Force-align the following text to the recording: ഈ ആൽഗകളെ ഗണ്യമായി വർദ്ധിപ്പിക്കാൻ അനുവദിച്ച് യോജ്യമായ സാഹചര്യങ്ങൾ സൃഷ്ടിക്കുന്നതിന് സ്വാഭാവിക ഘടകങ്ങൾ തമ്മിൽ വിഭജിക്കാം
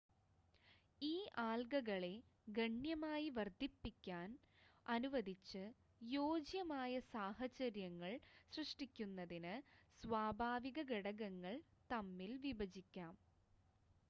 ഈ 1.01 1.15
ആൽഗകളെ 1.41 2.13
ഗണ്യമായി 2.51 3.27
വർദ്ധിപ്പിക്കാൻ 3.35 4.29
അനുവദിച്ച് 4.85 5.61
യോജ്യമായ 6.11 6.93
സാഹചര്യങ്ങൾ 7.11 8.13
സൃഷ്ടിക്കുന്നതിന് 8.53 9.55
സ്വാഭാവിക 10.03 10.79
ഘടകങ്ങൾ 10.91 11.55
തമ്മിൽ 11.89 12.33
വിഭജിക്കാം 12.45 13.13